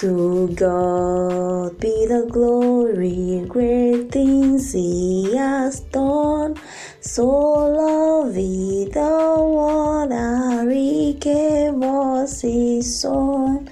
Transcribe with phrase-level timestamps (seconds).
[0.00, 6.56] To God be the glory, great things He has done.
[7.00, 13.70] So lovely the world that He gave us His Son.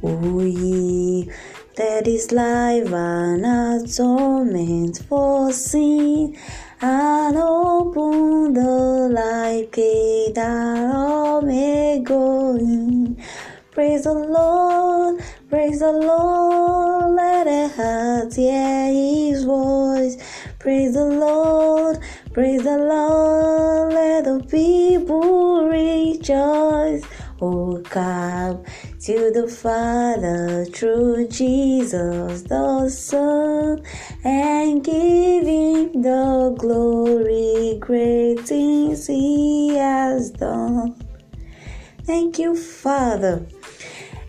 [0.00, 1.28] O ye
[1.74, 6.36] that is life and atonement for sin,
[6.80, 13.20] and open the life gate that all may go in.
[13.72, 15.20] Praise the Lord,
[15.54, 20.16] praise the Lord, let the heart hear His voice.
[20.58, 22.00] Praise the Lord,
[22.32, 27.04] praise the Lord, let the people rejoice.
[27.40, 28.64] Oh, come
[29.02, 33.80] to the Father through Jesus the Son
[34.24, 40.96] and give Him the glory, great things He has done.
[42.02, 43.46] Thank you, Father.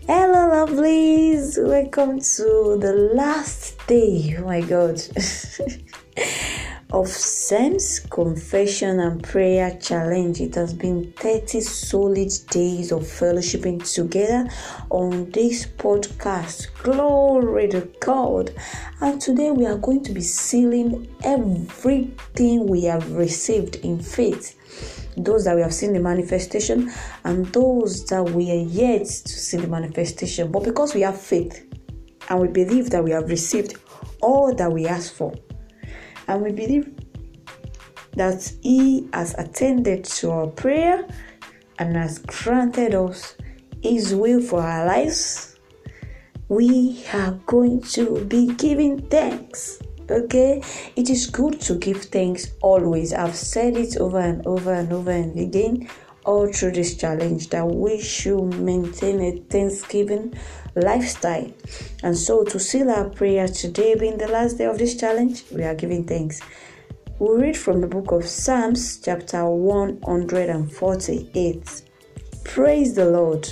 [0.08, 1.58] Hello, lovelies.
[1.58, 4.36] Welcome to the last day.
[4.38, 5.02] Oh my God.
[6.92, 10.40] of Sam's confession and prayer challenge.
[10.40, 14.48] It has been 30 solid days of fellowshipping together
[14.90, 16.68] on this podcast.
[16.82, 18.54] Glory to God.
[19.00, 24.54] And today we are going to be sealing everything we have received in faith.
[25.16, 26.92] Those that we have seen the manifestation
[27.24, 30.52] and those that we are yet to see the manifestation.
[30.52, 31.66] But because we have faith
[32.28, 33.76] and we believe that we have received
[34.20, 35.34] all that we ask for,
[36.28, 36.94] and we believe
[38.14, 41.06] that He has attended to our prayer
[41.78, 43.36] and has granted us
[43.82, 45.58] His will for our lives.
[46.48, 49.80] We are going to be giving thanks.
[50.08, 50.62] Okay,
[50.94, 53.12] it is good to give thanks always.
[53.12, 55.88] I've said it over and over and over and again
[56.26, 60.34] all through this challenge that we should maintain a thanksgiving
[60.80, 61.52] lifestyle.
[62.02, 65.64] And so, to seal our prayer today, being the last day of this challenge, we
[65.64, 66.40] are giving thanks.
[67.18, 71.82] We read from the book of Psalms, chapter 148.
[72.44, 73.48] Praise the Lord.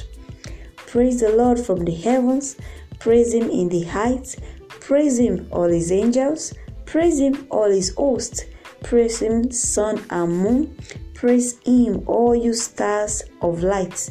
[0.77, 2.57] Praise the Lord from the heavens.
[2.99, 4.37] Praise Him in the heights.
[4.69, 6.53] Praise Him, all His angels.
[6.85, 8.45] Praise Him, all His hosts.
[8.83, 10.77] Praise Him, sun and moon.
[11.15, 14.11] Praise Him, all you stars of light.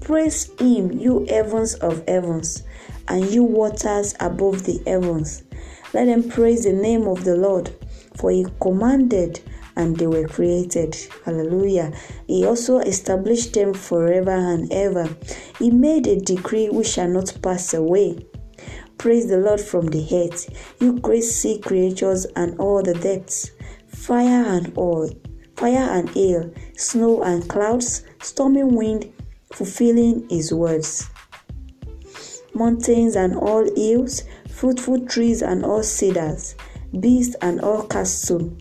[0.00, 2.62] Praise Him, you heavens of heavens,
[3.08, 5.44] and you waters above the heavens.
[5.92, 7.70] Let them praise the name of the Lord,
[8.16, 9.40] for He commanded
[9.76, 10.96] and they were created.
[11.24, 11.92] Hallelujah.
[12.26, 15.08] He also established them forever and ever.
[15.58, 18.26] He made a decree which shall not pass away.
[18.98, 23.50] Praise the Lord from the earth, you great sea creatures and all the depths,
[23.86, 25.10] fire and oil,
[25.56, 29.10] fire and hail, snow and clouds, stormy wind,
[29.52, 31.08] fulfilling his words.
[32.54, 36.54] Mountains and all hills, fruitful trees and all cedars,
[36.98, 38.56] beasts and all cattle,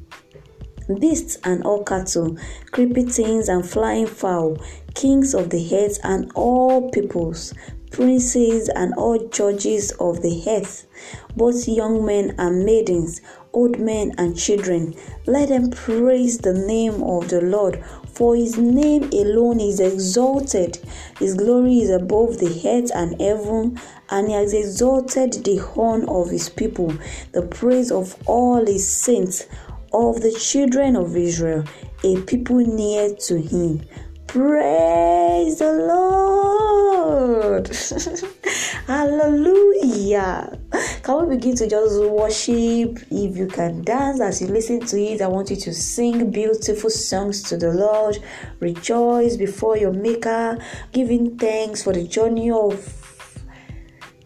[1.00, 2.38] beasts and all cattle,
[2.72, 4.58] creepy things and flying fowl,
[4.94, 7.54] kings of the earth and all peoples,
[7.92, 10.88] princes and all judges of the earth,
[11.36, 13.22] both young men and maidens,
[13.54, 14.94] old men and children.
[15.26, 17.84] Let them praise the name of the Lord,
[18.20, 20.78] for his name alone is exalted.
[21.20, 26.30] His glory is above the earth and heaven, and he has exalted the horn of
[26.30, 26.94] his people,
[27.32, 29.46] the praise of all his saints,
[29.94, 31.64] of the children of Israel,
[32.04, 33.84] a people near to him.
[34.28, 37.70] Praise the Lord.
[38.86, 40.59] Hallelujah.
[41.04, 43.00] Can we begin to just worship?
[43.10, 46.90] If you can dance as you listen to it, I want you to sing beautiful
[46.90, 48.20] songs to the Lord.
[48.60, 50.60] Rejoice before your Maker,
[50.92, 52.99] giving thanks for the journey of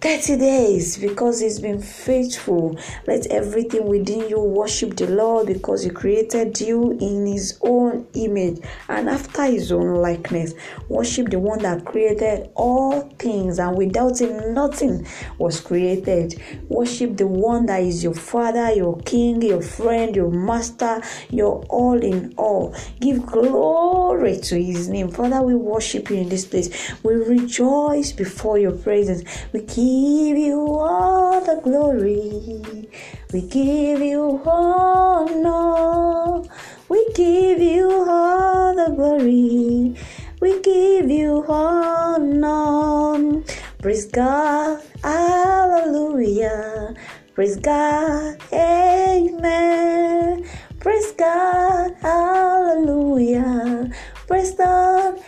[0.03, 2.78] 30 days because he's been faithful.
[3.08, 8.59] Let everything within you worship the Lord because he created you in his own image
[8.90, 10.55] and after his own likeness.
[10.90, 15.08] Worship the one that created all things and without him nothing
[15.38, 16.38] was created.
[16.67, 21.97] Worship the one that is your father, your king, your friend, your master, your all
[22.03, 22.76] in all.
[23.00, 25.08] Give glory to his name.
[25.08, 26.91] Father, we worship you in this place.
[27.03, 29.23] We rejoice before your presence.
[29.53, 32.90] We keep give you all the glory.
[33.31, 36.41] We give you honor.
[36.90, 39.95] We give you all the glory.
[40.41, 43.43] We give you honor.
[43.81, 44.81] Praise God.
[45.03, 46.95] Hallelujah.
[47.35, 48.37] Praise God.
[48.51, 50.43] Amen.
[50.79, 51.93] Praise God.
[52.01, 53.91] Hallelujah.
[54.28, 55.19] Praise God.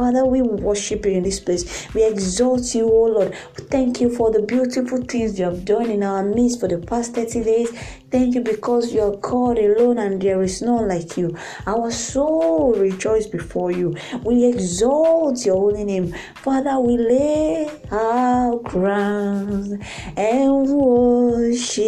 [0.00, 1.86] Father, we worship you in this place.
[1.92, 3.34] We exalt you, O Lord.
[3.68, 7.12] Thank you for the beautiful things you have done in our midst for the past
[7.14, 7.70] 30 days.
[8.10, 11.36] Thank you because you are God alone and there is none like you.
[11.66, 13.94] Our soul rejoice before you.
[14.24, 16.14] We exalt your holy name.
[16.36, 19.74] Father, we lay our crowns
[20.16, 21.84] and worship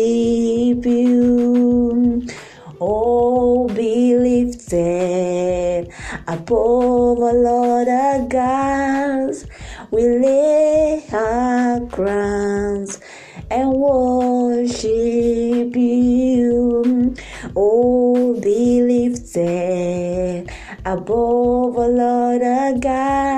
[0.84, 2.26] you.
[2.84, 5.86] Oh, be lifted
[6.26, 9.46] above all other gods.
[9.92, 12.98] We lay our crowns
[13.52, 14.90] and worship
[15.76, 17.14] you.
[17.54, 20.50] Oh, be lifted
[20.84, 23.31] above all other gods.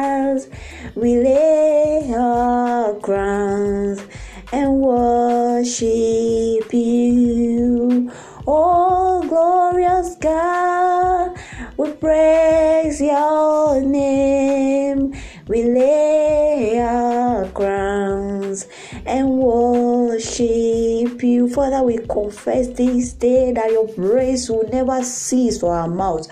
[12.84, 15.14] Praise your name.
[15.48, 18.66] We lay our crowns
[19.06, 21.48] and worship you.
[21.48, 26.28] Father, we confess this day that your praise will never cease from our mouths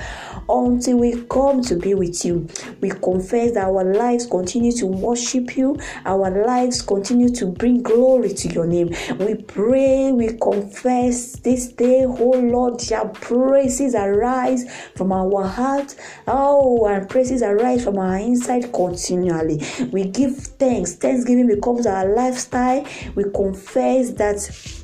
[0.49, 2.49] until we come to be with you.
[2.81, 8.35] We confess that our lives continue to worship you, our lives continue to bring glory
[8.35, 8.95] to your name.
[9.19, 15.95] We pray, we confess this day, oh Lord, your praises arise from our heart.
[16.27, 19.63] Oh, and praises arise from our inside continually.
[19.93, 20.95] We give thanks.
[20.95, 22.87] Thanksgiving becomes our lifestyle.
[23.15, 24.82] We confess that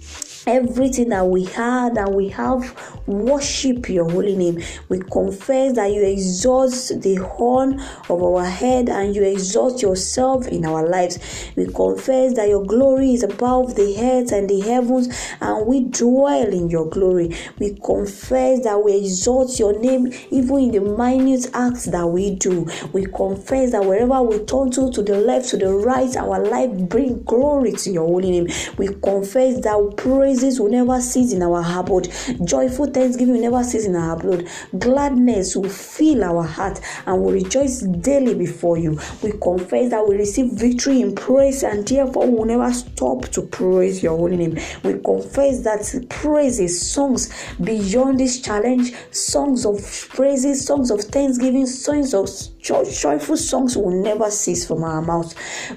[0.48, 4.62] everything that we had and we have worship your holy name.
[4.88, 10.64] We confess that you exalt the horn of our head and you exalt yourself in
[10.64, 11.18] our lives.
[11.54, 15.08] We confess that your glory is above the earth and the heavens
[15.40, 17.36] and we dwell in your glory.
[17.58, 22.66] We confess that we exalt your name even in the minute acts that we do.
[22.94, 26.70] We confess that wherever we turn to to the left to the right our life
[26.88, 28.48] bring glory to your holy name.
[28.78, 32.08] We confess that praise praises will never cease in our heart.
[32.44, 34.46] Joyful thanksgiving will never cease in our blood.
[34.78, 39.00] Gladness will fill our heart and will rejoice daily before you.
[39.22, 43.42] We confess that we receive victory in praise and therefore we will never stop to
[43.42, 44.58] praise your holy name.
[44.84, 52.14] We confess that praises, songs beyond this challenge, songs of praises, songs of thanksgiving, songs
[52.14, 52.28] of
[52.68, 55.34] joyful songs will never cease from our mouths.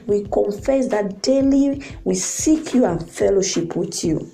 [0.07, 4.31] We confess that daily we seek you and fellowship with you.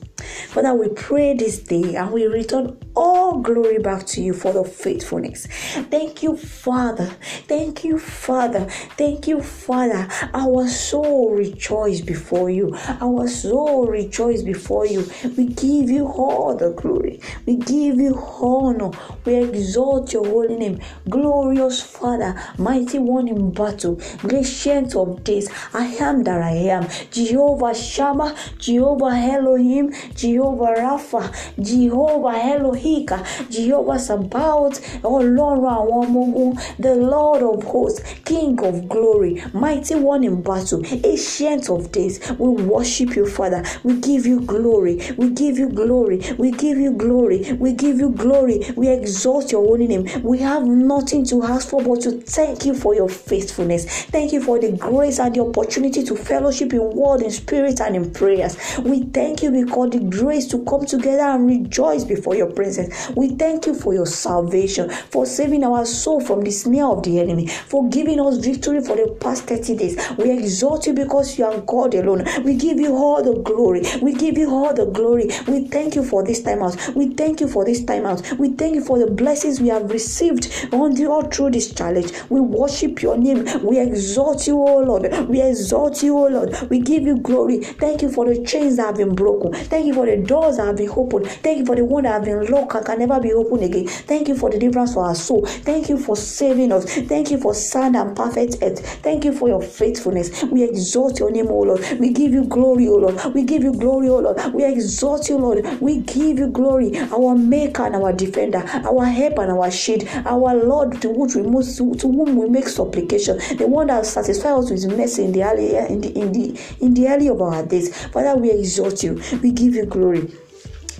[0.49, 4.63] Father, we pray this day and we return all glory back to you for the
[4.63, 5.45] faithfulness.
[5.91, 7.05] Thank you, Father.
[7.47, 8.65] Thank you, Father.
[8.97, 10.07] Thank you, Father.
[10.33, 12.75] Our soul rejoice before you.
[12.99, 15.07] Our soul rejoice before you.
[15.37, 17.21] We give you all the glory.
[17.45, 18.91] We give you honor.
[19.25, 20.79] We exalt your holy name.
[21.07, 25.49] Glorious Father, mighty one in battle, gracious of days.
[25.73, 26.87] I am that I am.
[27.11, 31.23] Jehovah Shammah, Jehovah Elohim, Jehovah Rapha,
[31.63, 32.37] Jehovah
[32.87, 40.81] Elohika, Jehovah Sabaoth, àwọn the Lord of hosts, King of glory, mighty one in battle,
[41.03, 42.19] ancient of days.
[42.37, 43.63] We worship you, Father.
[43.83, 45.01] We give you glory.
[45.17, 46.21] We give you glory.
[46.37, 47.53] We give you glory.
[47.59, 48.71] We give you glory.
[48.75, 50.07] We exalt your holy name.
[50.23, 53.85] We have nothing to ask for but to thank you for your faithfulness.
[54.05, 57.95] Thank you for the grace and the opportunity to fellowship in word, in spirit, and
[57.95, 58.57] in prayers.
[58.79, 62.76] We thank you because the grace to come together and rejoice before your presence.
[63.15, 67.19] We thank you for your salvation, for saving our soul from the snare of the
[67.19, 69.97] enemy, for giving us victory for the past 30 days.
[70.17, 72.25] We exalt you because you are God alone.
[72.43, 73.83] We give you all the glory.
[74.01, 75.29] We give you all the glory.
[75.47, 76.75] We thank you for this time out.
[76.95, 78.21] We thank you for this time out.
[78.37, 82.11] We thank you for the blessings we have received on the all through this challenge.
[82.29, 83.45] We worship your name.
[83.63, 85.27] We exalt you, O Lord.
[85.27, 86.55] We exalt you, O Lord.
[86.69, 87.59] We give you glory.
[87.59, 89.53] Thank you for the chains that have been broken.
[89.53, 91.27] Thank you for the doors that have been opened.
[91.27, 93.87] Thank you for the one that have been locked and can never be opened again.
[93.87, 95.45] Thank you for the deliverance for our soul.
[95.45, 96.85] Thank you for saving us.
[96.85, 98.85] Thank you for sound and perfect earth.
[99.01, 100.43] Thank you for your faithfulness.
[100.43, 101.81] We exalt your name, O Lord.
[101.99, 103.33] We give you glory, O Lord.
[103.33, 104.53] We give you glory, O Lord.
[104.53, 105.65] We exalt you, Lord.
[105.81, 110.55] We give you glory, our maker and our defender, our help and our shield, our
[110.55, 114.65] Lord to which we most to, to whom we make supplication, the one that satisfies
[114.65, 117.63] us with mercy in the early in the in the in the early of our
[117.63, 118.05] days.
[118.07, 119.21] Father, we exalt you.
[119.41, 120.31] We give you glory.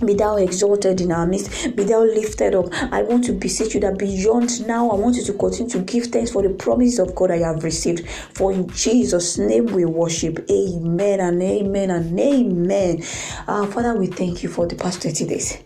[0.06, 2.68] Be thou exalted in our midst, be thou lifted up.
[2.72, 6.06] I want to beseech you that beyond now, I want you to continue to give
[6.08, 8.08] thanks for the promises of God I have received.
[8.34, 10.46] For in Jesus' name we worship.
[10.50, 13.04] Amen and amen and amen.
[13.48, 15.58] Uh, Father, we thank you for the past 30 days.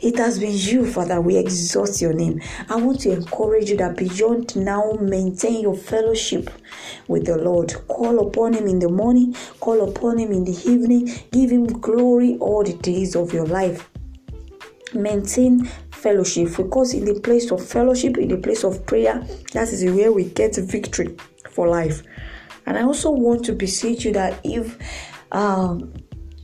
[0.00, 1.20] It has been you, Father.
[1.20, 2.40] We exalt your name.
[2.68, 6.50] I want to encourage you that beyond now, maintain your fellowship
[7.08, 7.74] with the Lord.
[7.88, 12.36] Call upon him in the morning, call upon him in the evening, give him glory
[12.38, 13.88] all the days of your life
[14.94, 19.20] maintain fellowship because in the place of fellowship in the place of prayer
[19.52, 21.16] that is where we get victory
[21.50, 22.02] for life
[22.66, 24.78] and i also want to beseech you that if
[25.32, 25.92] um,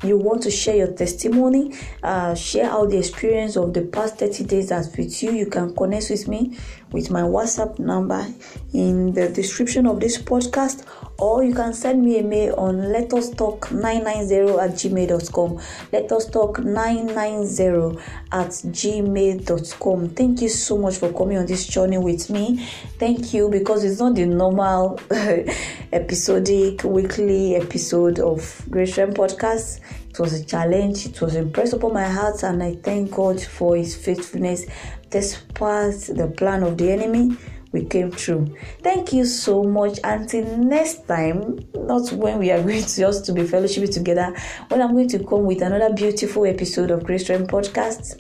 [0.03, 4.45] you want to share your testimony, uh, share out the experience of the past 30
[4.45, 6.57] days that's with you, you can connect with me
[6.91, 8.27] with my WhatsApp number
[8.73, 10.85] in the description of this podcast,
[11.23, 15.61] or you can send me a mail on let us talk 990 at gmail.com.
[15.93, 18.01] Let us talk 990
[18.33, 20.09] at gmail.com.
[20.09, 22.67] Thank you so much for coming on this journey with me.
[22.99, 24.99] Thank you because it's not the normal
[25.93, 29.79] episodic weekly episode of Grace Podcast.
[30.11, 33.77] It was a challenge, it was impressed upon my heart, and I thank God for
[33.77, 34.67] His faithfulness
[35.09, 37.37] despite the plan of the enemy.
[37.73, 38.55] We came through.
[38.83, 39.99] Thank you so much.
[40.05, 44.37] Until next time, not when we are going to just to be fellowship together,
[44.69, 48.19] when I'm going to come with another beautiful episode of Grace Strength Podcast.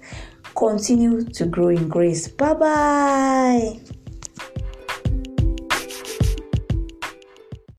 [0.54, 2.28] Continue to grow in grace.
[2.28, 4.01] Bye bye.